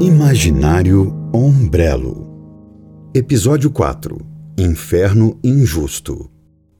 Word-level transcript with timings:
Imaginário 0.00 1.12
Ombrelo 1.34 3.10
Episódio 3.12 3.68
4 3.68 4.16
Inferno 4.56 5.40
Injusto 5.42 6.30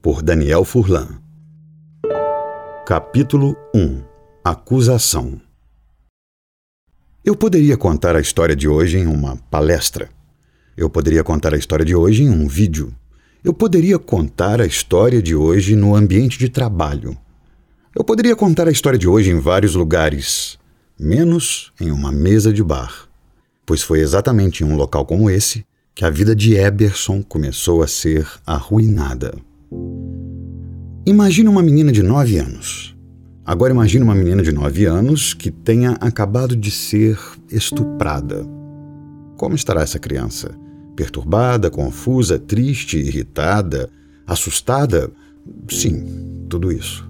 por 0.01 0.21
Daniel 0.21 0.63
Furlan 0.63 1.19
Capítulo 2.87 3.57
1 3.75 4.01
Acusação 4.41 5.41
Eu 7.25 7.35
poderia 7.35 7.75
contar 7.75 8.15
a 8.15 8.21
história 8.21 8.55
de 8.55 8.69
hoje 8.69 8.97
em 8.97 9.05
uma 9.05 9.35
palestra. 9.35 10.07
Eu 10.77 10.89
poderia 10.89 11.21
contar 11.21 11.53
a 11.53 11.57
história 11.57 11.83
de 11.83 11.93
hoje 11.93 12.23
em 12.23 12.29
um 12.29 12.47
vídeo. 12.47 12.95
Eu 13.43 13.53
poderia 13.53 13.99
contar 13.99 14.61
a 14.61 14.65
história 14.65 15.21
de 15.21 15.35
hoje 15.35 15.75
no 15.75 15.93
ambiente 15.93 16.39
de 16.39 16.47
trabalho. 16.47 17.17
Eu 17.93 18.05
poderia 18.05 18.33
contar 18.37 18.69
a 18.69 18.71
história 18.71 18.97
de 18.97 19.09
hoje 19.09 19.29
em 19.29 19.39
vários 19.41 19.75
lugares, 19.75 20.57
menos 20.97 21.73
em 21.81 21.91
uma 21.91 22.13
mesa 22.13 22.53
de 22.53 22.63
bar 22.63 23.08
pois 23.69 23.83
foi 23.83 23.99
exatamente 23.99 24.63
em 24.63 24.65
um 24.65 24.75
local 24.75 25.05
como 25.05 25.29
esse 25.29 25.63
que 25.93 26.03
a 26.03 26.09
vida 26.09 26.35
de 26.35 26.55
Eberson 26.55 27.21
começou 27.21 27.83
a 27.83 27.87
ser 27.87 28.27
arruinada. 28.43 29.35
Imagine 31.05 31.49
uma 31.49 31.61
menina 31.61 31.91
de 31.91 32.01
9 32.01 32.39
anos. 32.39 32.97
Agora 33.45 33.71
imagine 33.71 34.03
uma 34.03 34.15
menina 34.15 34.41
de 34.41 34.51
9 34.51 34.85
anos 34.85 35.35
que 35.35 35.51
tenha 35.51 35.91
acabado 36.01 36.55
de 36.55 36.71
ser 36.71 37.19
estuprada. 37.51 38.43
Como 39.37 39.53
estará 39.53 39.83
essa 39.83 39.99
criança? 39.99 40.49
Perturbada, 40.95 41.69
confusa, 41.69 42.39
triste, 42.39 42.97
irritada, 42.97 43.87
assustada? 44.25 45.11
Sim, 45.69 46.47
tudo 46.49 46.71
isso. 46.71 47.07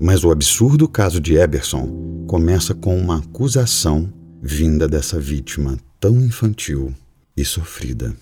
Mas 0.00 0.24
o 0.24 0.32
absurdo 0.32 0.88
caso 0.88 1.20
de 1.20 1.36
Eberson 1.36 2.24
começa 2.26 2.74
com 2.74 2.98
uma 2.98 3.18
acusação 3.18 4.12
vinda 4.40 4.86
dessa 4.86 5.18
vítima 5.18 5.78
tão 5.98 6.20
infantil 6.20 6.94
e 7.36 7.44
sofrida. 7.44 8.14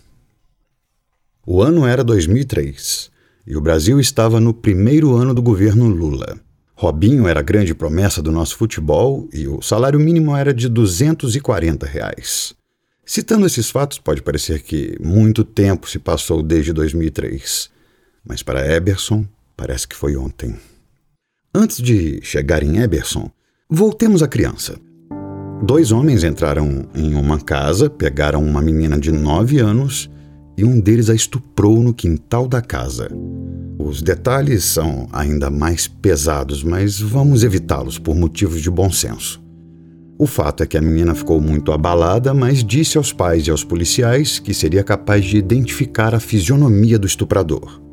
O 1.47 1.63
ano 1.63 1.87
era 1.87 2.03
2003 2.03 3.11
e 3.47 3.57
o 3.57 3.61
Brasil 3.61 4.01
estava 4.01 4.41
no 4.41 4.53
primeiro 4.53 5.15
ano 5.15 5.33
do 5.33 5.43
governo 5.43 5.87
Lula. 5.87 6.39
Robinho 6.75 7.27
era 7.27 7.41
a 7.41 7.43
grande 7.43 7.75
promessa 7.75 8.21
do 8.21 8.33
nosso 8.33 8.57
futebol 8.57 9.29
e 9.33 9.47
o 9.47 9.63
salário 9.63 10.01
mínimo 10.01 10.37
era 10.37 10.53
de 10.53 10.69
240 10.69 11.87
reais. 11.87 12.55
Citando 13.05 13.47
esses 13.47 13.71
fatos, 13.71 13.99
pode 13.99 14.21
parecer 14.21 14.63
que 14.63 14.97
muito 15.01 15.45
tempo 15.45 15.89
se 15.89 15.99
passou 15.99 16.43
desde 16.43 16.73
2003, 16.73 17.71
mas 18.25 18.43
para 18.43 18.67
Eberson 18.75 19.25
parece 19.57 19.87
que 19.87 19.95
foi 19.95 20.17
ontem. 20.17 20.57
Antes 21.55 21.81
de 21.81 22.21
chegar 22.23 22.63
em 22.63 22.79
Eberson, 22.79 23.31
voltemos 23.71 24.23
à 24.23 24.29
criança. 24.29 24.79
Dois 25.63 25.91
homens 25.91 26.23
entraram 26.23 26.87
em 26.95 27.15
uma 27.15 27.41
casa, 27.41 27.89
pegaram 27.89 28.45
uma 28.45 28.61
menina 28.61 28.99
de 28.99 29.11
nove 29.11 29.59
anos 29.59 30.11
e 30.57 30.65
um 30.65 30.79
deles 30.79 31.09
a 31.09 31.15
estuprou 31.15 31.83
no 31.83 31.95
quintal 31.95 32.47
da 32.47 32.61
casa. 32.61 33.09
Os 33.79 34.03
detalhes 34.03 34.65
são 34.65 35.09
ainda 35.13 35.51
mais 35.51 35.89
pesados, 35.89 36.63
mas 36.63 37.01
vamos 37.01 37.43
evitá-los 37.43 37.99
por 37.99 38.15
motivos 38.15 38.61
de 38.61 38.71
bom 38.71 38.91
senso. 38.91 39.43
O 40.19 40.27
fato 40.27 40.63
é 40.63 40.67
que 40.67 40.77
a 40.77 40.81
menina 40.81 41.15
ficou 41.15 41.41
muito 41.41 41.73
abalada, 41.73 42.35
mas 42.35 42.63
disse 42.63 42.99
aos 42.99 43.13
pais 43.13 43.47
e 43.47 43.51
aos 43.51 43.65
policiais 43.65 44.39
que 44.39 44.53
seria 44.53 44.85
capaz 44.85 45.25
de 45.25 45.37
identificar 45.39 46.15
a 46.15 46.21
fisionomia 46.21 46.99
do 46.99 47.07
estuprador. 47.07 47.86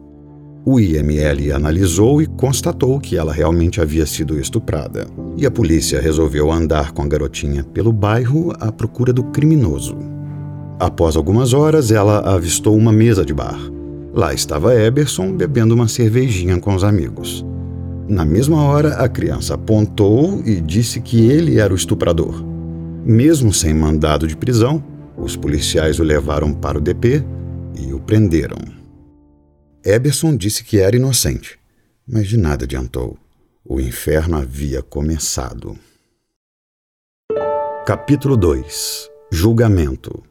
O 0.66 0.80
IML 0.80 1.52
analisou 1.54 2.22
e 2.22 2.26
constatou 2.26 2.98
que 2.98 3.18
ela 3.18 3.34
realmente 3.34 3.82
havia 3.82 4.06
sido 4.06 4.40
estuprada. 4.40 5.08
E 5.36 5.46
a 5.46 5.52
polícia 5.52 6.00
resolveu 6.00 6.50
andar 6.50 6.94
com 6.94 7.02
a 7.02 7.08
garotinha 7.08 7.66
pelo 7.66 7.92
bairro 7.92 8.54
à 8.62 8.72
procura 8.72 9.12
do 9.12 9.26
criminoso. 9.26 9.98
Após 10.80 11.18
algumas 11.18 11.54
horas, 11.54 11.92
ela 11.92 12.20
avistou 12.20 12.78
uma 12.78 12.94
mesa 12.94 13.26
de 13.26 13.34
bar. 13.34 13.60
Lá 14.14 14.34
estava 14.34 14.74
Eberson 14.74 15.34
bebendo 15.34 15.76
uma 15.76 15.90
cervejinha 15.90 16.58
com 16.58 16.74
os 16.74 16.86
amigos. 16.86 17.46
Na 18.08 18.24
mesma 18.24 18.64
hora, 18.64 18.96
a 18.96 19.10
criança 19.10 19.56
apontou 19.56 20.42
e 20.46 20.62
disse 20.62 21.02
que 21.02 21.30
ele 21.30 21.60
era 21.60 21.74
o 21.74 21.76
estuprador. 21.76 22.42
Mesmo 23.04 23.52
sem 23.52 23.74
mandado 23.74 24.26
de 24.28 24.38
prisão, 24.38 24.82
os 25.18 25.36
policiais 25.36 26.00
o 26.00 26.04
levaram 26.04 26.54
para 26.54 26.78
o 26.78 26.82
DP 26.82 27.22
e 27.78 27.94
o 27.94 28.00
prenderam. 28.00 28.83
Eberson 29.86 30.38
disse 30.38 30.64
que 30.64 30.80
era 30.80 30.96
inocente, 30.96 31.60
mas 32.08 32.30
de 32.30 32.38
nada 32.38 32.64
adiantou. 32.64 33.18
O 33.66 33.82
inferno 33.82 34.38
havia 34.38 34.82
começado. 34.82 35.78
Capítulo 37.86 38.38
2 38.38 39.10
Julgamento 39.30 40.24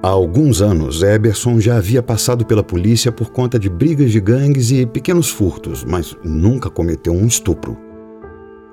Há 0.00 0.08
alguns 0.08 0.62
anos, 0.62 1.02
Eberson 1.02 1.58
já 1.58 1.76
havia 1.76 2.04
passado 2.04 2.46
pela 2.46 2.62
polícia 2.62 3.10
por 3.10 3.30
conta 3.30 3.58
de 3.58 3.68
brigas 3.68 4.12
de 4.12 4.20
gangues 4.20 4.70
e 4.70 4.86
pequenos 4.86 5.28
furtos, 5.28 5.82
mas 5.82 6.16
nunca 6.22 6.70
cometeu 6.70 7.12
um 7.12 7.26
estupro. 7.26 7.76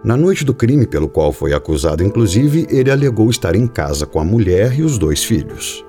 Na 0.04 0.16
noite 0.16 0.46
do 0.46 0.54
crime 0.54 0.86
pelo 0.86 1.10
qual 1.10 1.34
foi 1.34 1.54
acusado, 1.54 2.04
inclusive, 2.04 2.68
ele 2.70 2.92
alegou 2.92 3.28
estar 3.32 3.56
em 3.56 3.66
casa 3.66 4.06
com 4.06 4.20
a 4.20 4.26
mulher 4.26 4.78
e 4.78 4.84
os 4.84 5.00
dois 5.00 5.24
filhos. 5.24 5.84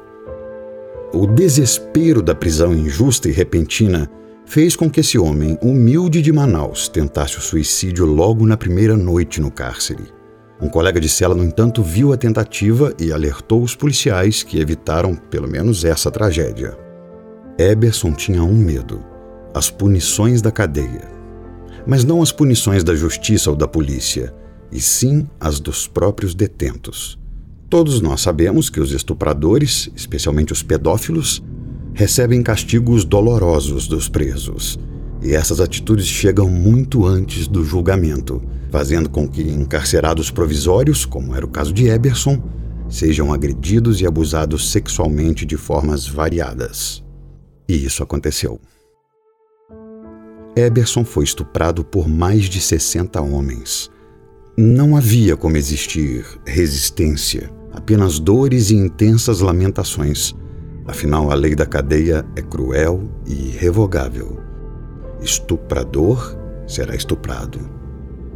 O 1.14 1.26
desespero 1.26 2.22
da 2.22 2.34
prisão 2.34 2.72
injusta 2.72 3.28
e 3.28 3.32
repentina 3.32 4.10
fez 4.46 4.74
com 4.74 4.88
que 4.88 5.00
esse 5.00 5.18
homem, 5.18 5.58
humilde 5.60 6.22
de 6.22 6.32
Manaus, 6.32 6.88
tentasse 6.88 7.36
o 7.36 7.42
suicídio 7.42 8.06
logo 8.06 8.46
na 8.46 8.56
primeira 8.56 8.96
noite 8.96 9.38
no 9.38 9.50
cárcere. 9.50 10.04
Um 10.58 10.70
colega 10.70 10.98
de 10.98 11.10
cela, 11.10 11.34
no 11.34 11.44
entanto, 11.44 11.82
viu 11.82 12.14
a 12.14 12.16
tentativa 12.16 12.94
e 12.98 13.12
alertou 13.12 13.62
os 13.62 13.76
policiais 13.76 14.42
que 14.42 14.58
evitaram 14.58 15.14
pelo 15.14 15.46
menos 15.46 15.84
essa 15.84 16.10
tragédia. 16.10 16.78
Eberson 17.58 18.14
tinha 18.14 18.42
um 18.42 18.56
medo: 18.56 19.04
as 19.54 19.68
punições 19.68 20.40
da 20.40 20.50
cadeia. 20.50 21.10
Mas 21.86 22.04
não 22.04 22.22
as 22.22 22.32
punições 22.32 22.82
da 22.82 22.94
justiça 22.94 23.50
ou 23.50 23.56
da 23.56 23.68
polícia, 23.68 24.34
e 24.70 24.80
sim 24.80 25.28
as 25.38 25.60
dos 25.60 25.86
próprios 25.86 26.34
detentos. 26.34 27.21
Todos 27.72 28.02
nós 28.02 28.20
sabemos 28.20 28.68
que 28.68 28.78
os 28.78 28.92
estupradores, 28.92 29.88
especialmente 29.96 30.52
os 30.52 30.62
pedófilos, 30.62 31.42
recebem 31.94 32.42
castigos 32.42 33.02
dolorosos 33.02 33.88
dos 33.88 34.10
presos. 34.10 34.78
E 35.22 35.32
essas 35.32 35.58
atitudes 35.58 36.04
chegam 36.04 36.50
muito 36.50 37.06
antes 37.06 37.48
do 37.48 37.64
julgamento, 37.64 38.42
fazendo 38.70 39.08
com 39.08 39.26
que 39.26 39.40
encarcerados 39.40 40.30
provisórios, 40.30 41.06
como 41.06 41.34
era 41.34 41.46
o 41.46 41.48
caso 41.48 41.72
de 41.72 41.88
Eberson, 41.88 42.42
sejam 42.90 43.32
agredidos 43.32 44.02
e 44.02 44.06
abusados 44.06 44.70
sexualmente 44.70 45.46
de 45.46 45.56
formas 45.56 46.06
variadas. 46.06 47.02
E 47.66 47.72
isso 47.72 48.02
aconteceu. 48.02 48.60
Eberson 50.54 51.06
foi 51.06 51.24
estuprado 51.24 51.82
por 51.82 52.06
mais 52.06 52.50
de 52.50 52.60
60 52.60 53.18
homens. 53.22 53.90
Não 54.58 54.94
havia 54.94 55.38
como 55.38 55.56
existir 55.56 56.26
resistência 56.44 57.61
apenas 57.72 58.18
dores 58.18 58.70
e 58.70 58.76
intensas 58.76 59.40
lamentações. 59.40 60.34
Afinal, 60.86 61.30
a 61.30 61.34
lei 61.34 61.54
da 61.54 61.64
cadeia 61.64 62.24
é 62.36 62.42
cruel 62.42 63.08
e 63.26 63.48
irrevogável. 63.48 64.38
Estuprador 65.20 66.36
será 66.66 66.94
estuprado. 66.94 67.60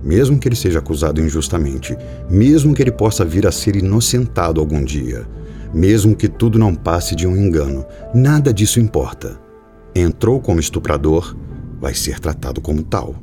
Mesmo 0.03 0.39
que 0.39 0.49
ele 0.49 0.57
seja 0.57 0.79
acusado 0.79 1.21
injustamente, 1.21 1.97
mesmo 2.31 2.75
que 2.75 2.83
ele 2.83 2.93
possa 2.93 3.25
vir 3.25 3.47
a 3.47 3.53
ser 3.53 3.77
inocentado 3.77 4.61
algum 4.61 4.85
dia, 4.85 5.27
mesmo 5.75 6.15
que 6.15 6.29
tudo 6.29 6.59
não 6.59 6.75
passe 6.75 7.17
de 7.17 7.27
um 7.27 7.37
engano, 7.37 7.85
nada 8.15 8.53
disso 8.53 8.79
importa. 8.79 9.41
Entrou 9.95 10.41
como 10.41 10.61
estuprador, 10.61 11.37
vai 11.81 11.95
ser 11.95 12.21
tratado 12.21 12.61
como 12.61 12.83
tal. 12.83 13.17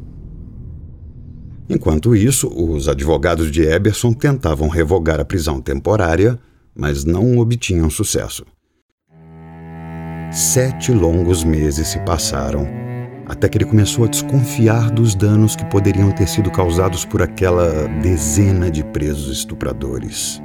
Enquanto 1.70 2.16
isso, 2.16 2.48
os 2.48 2.88
advogados 2.88 3.52
de 3.52 3.64
Eberson 3.64 4.14
tentavam 4.14 4.68
revogar 4.68 5.20
a 5.20 5.26
prisão 5.26 5.62
temporária, 5.62 6.40
mas 6.76 7.06
não 7.06 7.38
obtinham 7.38 7.90
sucesso. 7.90 8.46
Sete 10.32 10.92
longos 10.92 11.44
meses 11.44 11.88
se 11.88 12.00
passaram 12.00 12.68
até 13.26 13.48
que 13.48 13.58
ele 13.58 13.66
começou 13.66 14.06
a 14.06 14.08
desconfiar 14.08 14.92
dos 14.92 15.16
danos 15.16 15.56
que 15.56 15.66
poderiam 15.66 16.12
ter 16.12 16.28
sido 16.28 16.52
causados 16.52 17.06
por 17.06 17.22
aquela 17.22 17.88
dezena 18.02 18.70
de 18.70 18.84
presos 18.84 19.38
estupradores. 19.38 20.42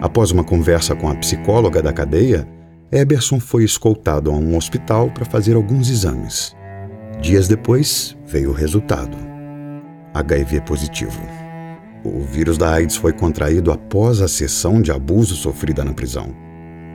Após 0.00 0.30
uma 0.30 0.42
conversa 0.42 0.94
com 0.96 1.08
a 1.08 1.14
psicóloga 1.14 1.82
da 1.82 1.92
cadeia, 1.92 2.48
Eberson 2.90 3.38
foi 3.38 3.64
escoltado 3.64 4.30
a 4.30 4.34
um 4.34 4.56
hospital 4.56 5.10
para 5.10 5.24
fazer 5.24 5.54
alguns 5.54 5.88
exames. 5.88 6.56
Dias 7.20 7.46
depois, 7.46 8.16
veio 8.26 8.50
o 8.50 8.54
resultado. 8.54 9.29
HIV 10.14 10.62
positivo. 10.62 11.20
O 12.04 12.20
vírus 12.22 12.56
da 12.56 12.72
AIDS 12.72 12.96
foi 12.96 13.12
contraído 13.12 13.70
após 13.70 14.20
a 14.20 14.28
sessão 14.28 14.80
de 14.80 14.90
abuso 14.90 15.34
sofrida 15.34 15.84
na 15.84 15.92
prisão. 15.92 16.34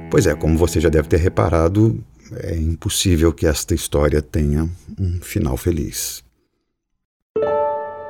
Pois 0.10 0.26
é, 0.26 0.36
como 0.36 0.58
você 0.58 0.80
já 0.80 0.90
deve 0.90 1.08
ter 1.08 1.18
reparado, 1.18 2.04
é 2.34 2.56
impossível 2.56 3.32
que 3.32 3.46
esta 3.46 3.76
história 3.76 4.22
tenha 4.22 4.70
um 5.00 5.20
final 5.22 5.56
feliz. 5.58 6.24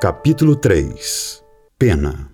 Capítulo 0.02 0.56
3 0.56 1.44
Pena 1.78 2.30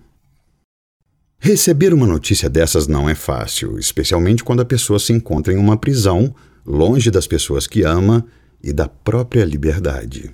Receber 1.38 1.92
uma 1.92 2.06
notícia 2.06 2.48
dessas 2.48 2.86
não 2.86 3.08
é 3.08 3.16
fácil, 3.16 3.78
especialmente 3.78 4.44
quando 4.44 4.62
a 4.62 4.64
pessoa 4.64 5.00
se 5.00 5.12
encontra 5.12 5.52
em 5.52 5.56
uma 5.56 5.76
prisão, 5.76 6.32
longe 6.64 7.10
das 7.10 7.26
pessoas 7.26 7.66
que 7.66 7.82
ama 7.82 8.24
e 8.62 8.72
da 8.72 8.88
própria 8.88 9.44
liberdade. 9.44 10.32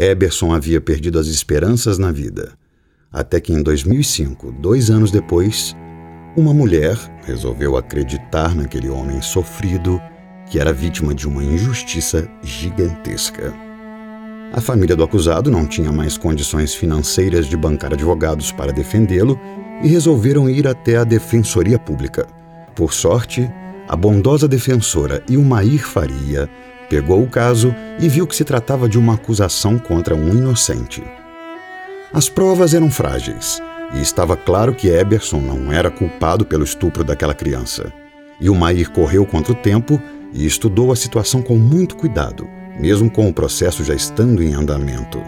Eberson 0.00 0.52
havia 0.52 0.80
perdido 0.80 1.18
as 1.18 1.26
esperanças 1.26 1.98
na 1.98 2.12
vida, 2.12 2.52
até 3.12 3.40
que 3.40 3.52
em 3.52 3.60
2005, 3.60 4.52
dois 4.52 4.90
anos 4.90 5.10
depois, 5.10 5.74
uma 6.36 6.54
mulher 6.54 6.96
resolveu 7.24 7.76
acreditar 7.76 8.54
naquele 8.54 8.88
homem 8.88 9.20
sofrido 9.20 10.00
que 10.48 10.60
era 10.60 10.72
vítima 10.72 11.12
de 11.12 11.26
uma 11.26 11.42
injustiça 11.42 12.30
gigantesca. 12.44 13.52
A 14.52 14.60
família 14.60 14.94
do 14.94 15.02
acusado 15.02 15.50
não 15.50 15.66
tinha 15.66 15.90
mais 15.90 16.16
condições 16.16 16.72
financeiras 16.76 17.46
de 17.46 17.56
bancar 17.56 17.92
advogados 17.92 18.52
para 18.52 18.72
defendê-lo 18.72 19.38
e 19.82 19.88
resolveram 19.88 20.48
ir 20.48 20.68
até 20.68 20.96
a 20.96 21.04
Defensoria 21.04 21.78
Pública. 21.78 22.24
Por 22.76 22.94
sorte, 22.94 23.50
a 23.88 23.96
bondosa 23.96 24.46
defensora 24.46 25.24
Ilmair 25.28 25.84
Faria 25.84 26.48
pegou 26.88 27.22
o 27.22 27.28
caso 27.28 27.74
e 27.98 28.08
viu 28.08 28.26
que 28.26 28.36
se 28.36 28.44
tratava 28.44 28.88
de 28.88 28.98
uma 28.98 29.14
acusação 29.14 29.78
contra 29.78 30.14
um 30.14 30.28
inocente. 30.30 31.02
As 32.12 32.28
provas 32.28 32.74
eram 32.74 32.90
frágeis 32.90 33.60
e 33.94 34.00
estava 34.00 34.36
claro 34.36 34.74
que 34.74 34.88
Eberson 34.88 35.40
não 35.40 35.72
era 35.72 35.90
culpado 35.90 36.44
pelo 36.44 36.64
estupro 36.64 37.04
daquela 37.04 37.34
criança. 37.34 37.92
Ilmair 38.40 38.90
correu 38.90 39.26
contra 39.26 39.52
o 39.52 39.56
tempo 39.56 40.00
e 40.32 40.46
estudou 40.46 40.92
a 40.92 40.96
situação 40.96 41.42
com 41.42 41.56
muito 41.56 41.96
cuidado, 41.96 42.48
mesmo 42.78 43.10
com 43.10 43.28
o 43.28 43.34
processo 43.34 43.84
já 43.84 43.94
estando 43.94 44.42
em 44.42 44.54
andamento. 44.54 45.20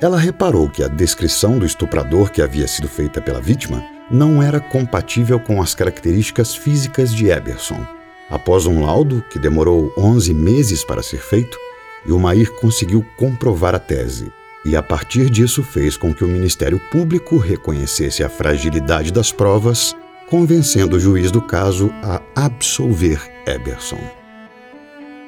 Ela 0.00 0.18
reparou 0.18 0.68
que 0.68 0.82
a 0.82 0.88
descrição 0.88 1.58
do 1.58 1.66
estuprador 1.66 2.30
que 2.30 2.40
havia 2.40 2.66
sido 2.66 2.88
feita 2.88 3.20
pela 3.20 3.40
vítima 3.40 3.84
não 4.10 4.42
era 4.42 4.58
compatível 4.58 5.38
com 5.38 5.60
as 5.60 5.74
características 5.74 6.54
físicas 6.54 7.14
de 7.14 7.28
Eberson. 7.28 7.99
Após 8.30 8.64
um 8.64 8.84
laudo, 8.84 9.24
que 9.28 9.38
demorou 9.38 9.92
11 9.98 10.32
meses 10.32 10.84
para 10.84 11.02
ser 11.02 11.18
feito, 11.18 11.58
Ilmair 12.06 12.52
conseguiu 12.60 13.04
comprovar 13.16 13.74
a 13.74 13.78
tese, 13.78 14.32
e 14.64 14.76
a 14.76 14.82
partir 14.82 15.28
disso 15.28 15.62
fez 15.62 15.96
com 15.96 16.14
que 16.14 16.24
o 16.24 16.28
Ministério 16.28 16.80
Público 16.92 17.36
reconhecesse 17.36 18.22
a 18.22 18.28
fragilidade 18.28 19.12
das 19.12 19.32
provas, 19.32 19.96
convencendo 20.28 20.96
o 20.96 21.00
juiz 21.00 21.32
do 21.32 21.42
caso 21.42 21.90
a 22.02 22.22
absolver 22.36 23.20
Eberson. 23.46 24.00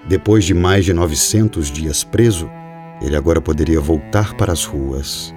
Depois 0.09 0.45
de 0.45 0.55
mais 0.55 0.85
de 0.85 0.93
900 0.93 1.71
dias 1.71 2.05
preso, 2.05 2.49
ele 3.01 3.17
agora 3.17 3.41
poderia 3.41 3.81
voltar 3.81 4.35
para 4.35 4.53
as 4.53 4.65
ruas, 4.65 5.35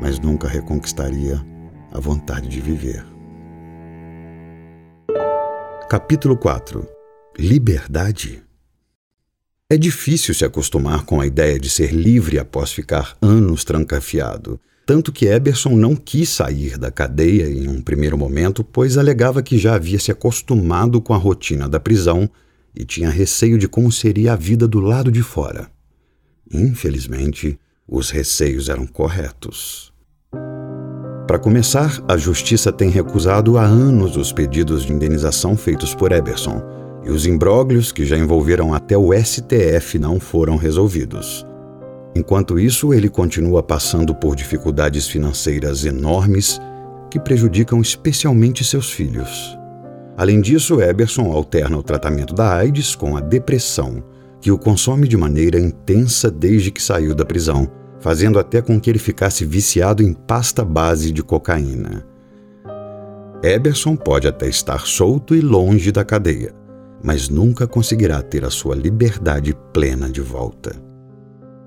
mas 0.00 0.20
nunca 0.20 0.46
reconquistaria 0.46 1.44
a 1.90 1.98
vontade 1.98 2.48
de 2.48 2.60
viver. 2.60 3.11
Capítulo 5.92 6.38
4 6.38 6.88
Liberdade 7.38 8.42
É 9.68 9.76
difícil 9.76 10.32
se 10.32 10.42
acostumar 10.42 11.04
com 11.04 11.20
a 11.20 11.26
ideia 11.26 11.60
de 11.60 11.68
ser 11.68 11.92
livre 11.92 12.38
após 12.38 12.72
ficar 12.72 13.14
anos 13.20 13.62
trancafiado. 13.62 14.58
Tanto 14.86 15.12
que 15.12 15.26
Eberson 15.26 15.76
não 15.76 15.94
quis 15.94 16.30
sair 16.30 16.78
da 16.78 16.90
cadeia 16.90 17.46
em 17.46 17.68
um 17.68 17.82
primeiro 17.82 18.16
momento, 18.16 18.64
pois 18.64 18.96
alegava 18.96 19.42
que 19.42 19.58
já 19.58 19.74
havia 19.74 19.98
se 19.98 20.10
acostumado 20.10 20.98
com 20.98 21.12
a 21.12 21.18
rotina 21.18 21.68
da 21.68 21.78
prisão 21.78 22.26
e 22.74 22.86
tinha 22.86 23.10
receio 23.10 23.58
de 23.58 23.68
como 23.68 23.92
seria 23.92 24.32
a 24.32 24.36
vida 24.36 24.66
do 24.66 24.80
lado 24.80 25.12
de 25.12 25.22
fora. 25.22 25.70
Infelizmente, 26.50 27.60
os 27.86 28.08
receios 28.08 28.70
eram 28.70 28.86
corretos. 28.86 29.91
Para 31.26 31.38
começar, 31.38 32.02
a 32.08 32.16
Justiça 32.16 32.72
tem 32.72 32.90
recusado 32.90 33.56
há 33.56 33.62
anos 33.62 34.16
os 34.16 34.32
pedidos 34.32 34.84
de 34.84 34.92
indenização 34.92 35.56
feitos 35.56 35.94
por 35.94 36.10
Eberson, 36.10 36.60
e 37.04 37.10
os 37.10 37.26
imbróglios 37.26 37.92
que 37.92 38.04
já 38.04 38.18
envolveram 38.18 38.74
até 38.74 38.96
o 38.96 39.12
STF 39.12 39.98
não 39.98 40.18
foram 40.18 40.56
resolvidos. 40.56 41.46
Enquanto 42.14 42.58
isso, 42.58 42.92
ele 42.92 43.08
continua 43.08 43.62
passando 43.62 44.14
por 44.14 44.36
dificuldades 44.36 45.08
financeiras 45.08 45.84
enormes 45.84 46.60
que 47.10 47.18
prejudicam 47.18 47.80
especialmente 47.80 48.64
seus 48.64 48.90
filhos. 48.90 49.56
Além 50.16 50.40
disso, 50.40 50.82
Eberson 50.82 51.32
alterna 51.32 51.78
o 51.78 51.82
tratamento 51.82 52.34
da 52.34 52.54
AIDS 52.54 52.94
com 52.94 53.16
a 53.16 53.20
depressão 53.20 54.02
que 54.40 54.50
o 54.50 54.58
consome 54.58 55.06
de 55.06 55.16
maneira 55.16 55.58
intensa 55.58 56.30
desde 56.30 56.72
que 56.72 56.82
saiu 56.82 57.14
da 57.14 57.24
prisão, 57.24 57.70
fazendo 58.02 58.38
até 58.38 58.60
com 58.60 58.80
que 58.80 58.90
ele 58.90 58.98
ficasse 58.98 59.44
viciado 59.46 60.02
em 60.02 60.12
pasta 60.12 60.64
base 60.64 61.12
de 61.12 61.22
cocaína. 61.22 62.04
Eberson 63.42 63.96
pode 63.96 64.26
até 64.26 64.48
estar 64.48 64.86
solto 64.86 65.36
e 65.36 65.40
longe 65.40 65.92
da 65.92 66.04
cadeia, 66.04 66.52
mas 67.02 67.28
nunca 67.28 67.66
conseguirá 67.66 68.20
ter 68.20 68.44
a 68.44 68.50
sua 68.50 68.74
liberdade 68.74 69.56
plena 69.72 70.10
de 70.10 70.20
volta. 70.20 70.74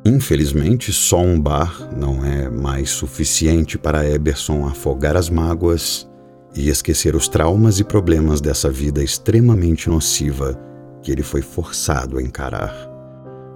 Infelizmente, 0.05 0.91
só 0.91 1.19
um 1.19 1.39
bar 1.39 1.89
não 1.97 2.23
é 2.23 2.49
mais 2.49 2.89
suficiente 2.89 3.77
para 3.77 4.07
Eberson 4.07 4.65
afogar 4.65 5.15
as 5.15 5.29
mágoas 5.29 6.07
e 6.53 6.69
esquecer 6.69 7.15
os 7.15 7.27
traumas 7.27 7.79
e 7.79 7.83
problemas 7.83 8.39
dessa 8.41 8.69
vida 8.69 9.01
extremamente 9.01 9.89
nociva 9.89 10.59
que 11.01 11.11
ele 11.11 11.23
foi 11.23 11.41
forçado 11.41 12.17
a 12.17 12.21
encarar. 12.21 12.73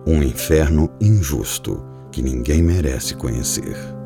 Um 0.07 0.23
inferno 0.23 0.89
injusto 0.99 1.88
que 2.11 2.21
ninguém 2.21 2.61
merece 2.63 3.15
conhecer. 3.15 3.98